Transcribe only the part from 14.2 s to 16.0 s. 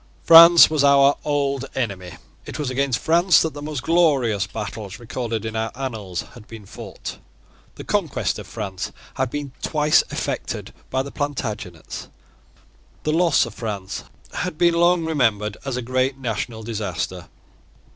had been long remembered as a